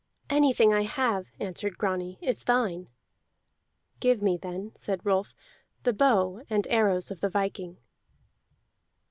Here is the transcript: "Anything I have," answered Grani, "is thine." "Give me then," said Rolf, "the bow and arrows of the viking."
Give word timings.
"Anything 0.31 0.73
I 0.73 0.81
have," 0.81 1.27
answered 1.39 1.77
Grani, 1.77 2.17
"is 2.23 2.45
thine." 2.45 2.87
"Give 3.99 4.19
me 4.19 4.35
then," 4.35 4.71
said 4.73 5.05
Rolf, 5.05 5.35
"the 5.83 5.93
bow 5.93 6.41
and 6.49 6.65
arrows 6.71 7.11
of 7.11 7.21
the 7.21 7.29
viking." 7.29 7.77